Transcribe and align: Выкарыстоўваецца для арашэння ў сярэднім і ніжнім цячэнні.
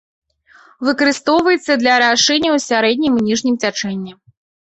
Выкарыстоўваецца 0.87 1.71
для 1.83 1.91
арашэння 1.99 2.49
ў 2.53 2.59
сярэднім 2.69 3.13
і 3.19 3.25
ніжнім 3.29 3.55
цячэнні. 3.65 4.11